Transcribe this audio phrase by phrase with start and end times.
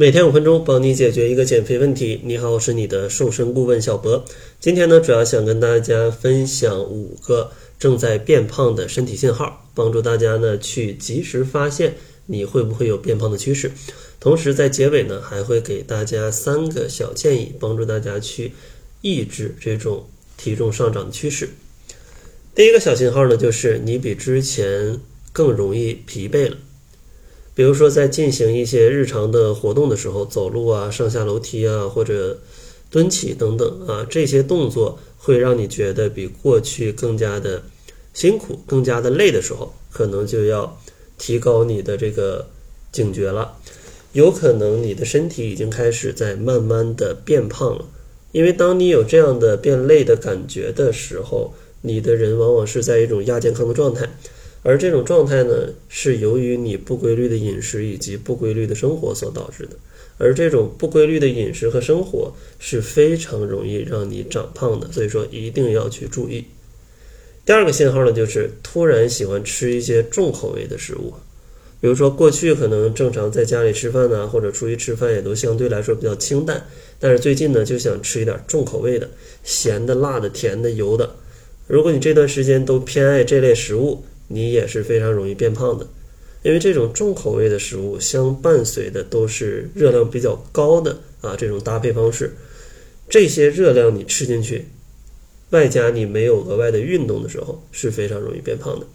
[0.00, 2.22] 每天五分钟，帮你解决一个减肥问题。
[2.24, 4.24] 你好，我是你的瘦身顾问小博。
[4.58, 13.70] 今天呢，主要想跟大家分享五个正在变胖的身体信号，帮助大家呢去及时发现你会不会有变胖的趋势。
[14.18, 18.52] 同时，在结尾呢，还会给大家三个小建议，帮助大家去
[19.02, 20.08] 抑制这种
[20.38, 21.50] 体重上涨的趋势。
[22.54, 24.98] 第一个小信号呢，就是你比之前
[25.30, 26.56] 更容易疲惫了。
[27.54, 32.38] 比如说，在进行一些日常的活动的时候，走路啊、上下楼梯啊，或者
[32.90, 37.62] 蹲起等等啊，这些动作会让你觉得比过去更加的
[38.14, 40.80] 辛苦、更加的累的时候，可能就要
[41.18, 42.48] 提高你的这个
[42.92, 43.56] 警觉了。
[44.12, 47.84] 有可能你的身体已经开始在慢慢的变胖了，
[48.32, 54.08] 因为当你有这样的变累的感觉的时候，你的人往往是在一种亚健康的状态。
[54.62, 59.76] 而这种状态呢，是由于你不规律的饮食以及不规律的生活所导致的。
[60.18, 66.44] 而这种不规律的饮食和生活是非常容易让你长胖的，所以说一定要去注意。
[67.46, 71.14] 第二个信号呢，就是突然喜欢吃一些重口味的食物，
[71.80, 76.62] 比如说过去可能正常在家里吃饭呢，或者出去吃饭也都相对来说比较清淡，
[76.98, 79.08] 但是最近呢就想吃一点重口味的，
[79.42, 81.16] 咸的、辣的、甜的、油的。
[81.66, 85.88] 如果你这段时间都偏爱这类食物，你也是非常容易变胖的，
[86.44, 92.32] 因为这种重口味的食物相伴随的都是热量比较高的啊这种搭配方式，
[93.08, 94.68] 这些热量你吃进去，
[95.50, 98.86] 外加你没有额外的运动的时候是非常容易变胖的。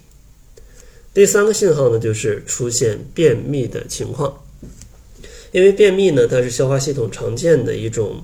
[1.13, 4.41] 第三个信号呢，就是出现便秘的情况，
[5.51, 8.23] 因为便秘呢，它是消化系统常见的一种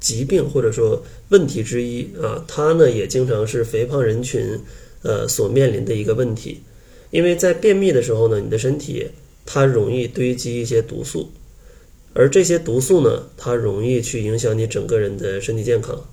[0.00, 4.58] 疾病或者说问题之一啊，它呢也经常是肥胖人群。
[5.02, 6.60] 呃，所面临的一个问题，
[7.10, 9.08] 因为在便秘的时候呢，你的身体
[9.46, 11.30] 它容易堆积一些毒素，
[12.12, 16.06] 而这些毒素呢，它容易去影响你整个人的身体健康。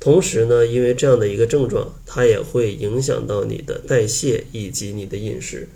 [0.00, 5.68] 同时呢，因为这样的一个症状，它也会影响到你的代谢以及你的饮食，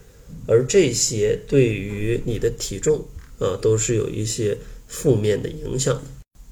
[0.47, 3.05] 而这些对于你的体重
[3.39, 4.57] 啊，都是有一些
[4.89, 6.03] 负面的影响的。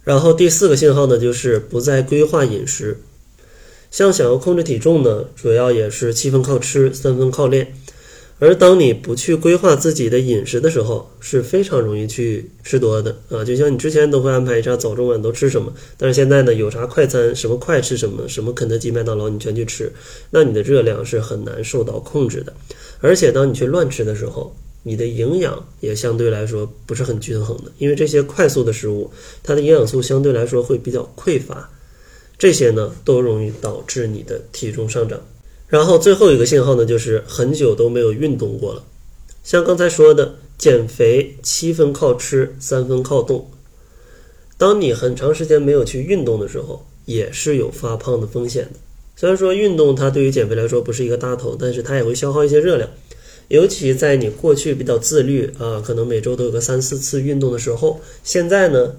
[0.04, 2.98] 然后第四个信号呢，就是不再规划饮食。
[3.92, 7.75] 像想要控制体重呢，主要也是七分靠吃，三分靠练。
[8.38, 13.44] 而当你不去规划自己的饮食的时候，是非常容易去吃多的啊。
[13.44, 19.92] 就像你之前都会安排一下早中晚都吃什么，但是现在呢，有啥快餐，什么快吃什么，什么肯德基、麦当劳你全去吃，
[20.30, 22.53] 那你的热量是很难受到控制的。
[23.00, 29.09] 而且当你去乱吃的时候，你的营养也相对来说不是很均衡的，因为这些快速的食物，
[29.42, 31.70] 它的营养素相对来说会比较匮乏。
[32.42, 35.20] 这些呢都容易导致你的体重上涨，
[35.69, 38.82] 然后最后一个信号呢就是很久都没有运动过了。
[39.44, 43.48] 像刚才说的，减肥七分靠吃，三分靠动。
[44.58, 48.70] 当你很长时间没有去运动的时候，也是有发胖的风险的。
[49.14, 52.91] 虽然说运动它对于减肥来说不是一个大头，但是它也会消耗一些热量。
[53.47, 58.97] 尤其在你过去比较自律啊，可能每周都有个三四次运动的时候，现在呢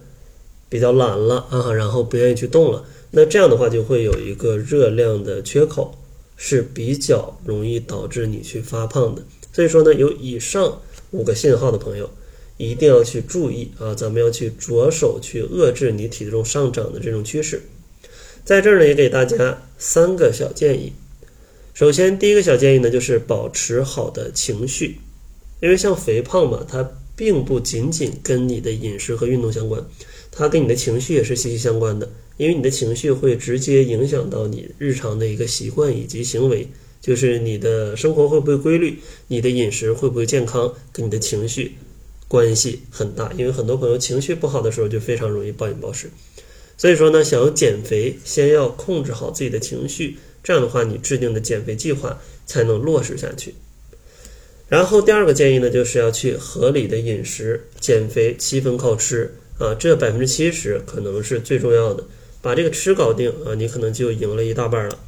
[0.70, 2.86] 比较懒了啊，然后不愿意去动了。
[3.16, 5.94] 那这样的话就会有一个热量的缺口，
[6.36, 9.24] 是比较容易导致你去发胖的。
[9.54, 10.82] 所以说呢，有以上
[11.12, 12.10] 五个信号的朋友，
[12.58, 17.62] 一定要去注意啊，咱们要去着手去遏制你体重上涨的这种趋势。
[18.44, 20.92] 在这儿呢，也给大家三个小建议。
[21.76, 24.98] 首先，第一个小建议呢，就是保持好的情绪，
[25.62, 29.86] 因为像肥胖嘛，它并不仅仅跟你的饮食和运动相关，
[30.36, 32.10] 它跟你的情绪也是息息相关的。
[32.38, 36.68] 因为你的情绪会直接影响到你日常的一个习惯以及行为，
[37.00, 41.74] 就是你的生活会不会规律，你的饮食会不会健康，跟你的情绪
[42.28, 43.32] 关系很大。
[43.38, 46.10] 因为很多朋友情绪不好的时候就非常容易暴饮暴食，
[46.76, 53.54] 所以说呢，想要减肥，先要控制好自己的情绪，这样的话你制定的减肥计划才能落实下去。
[54.68, 62.04] 然后第二个建议呢，就是要去合理的饮食，减肥七分靠吃啊，这百分之七十可能是最重要的。
[62.42, 65.00] 把这个吃搞定啊，你可能就赢了一大半了。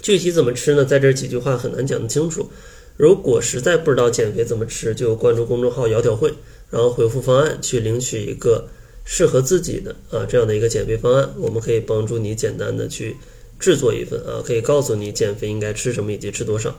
[0.00, 0.84] 具体怎么吃呢？
[0.84, 2.48] 在这几句话很难讲得清楚。
[2.96, 6.32] 如果实在不知道减肥怎么吃，就关注公众号“窈窕会”，
[6.70, 8.68] 然后回复方案去领取一个
[9.04, 11.28] 适合自己的啊这样的一个减肥方案。
[11.36, 13.16] 我们可以帮助你简单的去
[13.58, 16.78] 制作一份啊，可以告诉你减肥应该吃什么以及吃多少。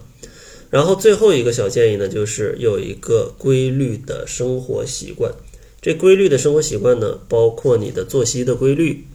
[0.70, 5.32] 然后最后一个小建议呢，就是有一个规律的生活习惯。
[5.84, 9.06] 这规律的生活习惯呢，包括你的作息的规律。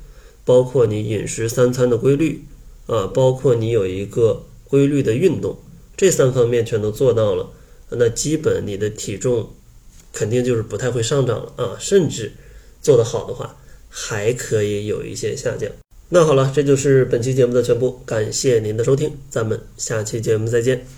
[0.44, 2.42] 包括你饮食三餐的规律
[2.86, 5.58] 啊，包括你有一个规律的运动，
[5.94, 7.50] 这三方面全都做到了，
[7.90, 9.50] 那基本你的体重
[10.10, 12.32] 肯定就是不太会上涨了啊，甚至
[12.80, 13.56] 做得好的话，
[13.90, 15.70] 还可以有一些下降。
[16.08, 20.86] 那好了，这就是本期节目的全部，感谢您的收听，咱们下期节目再见。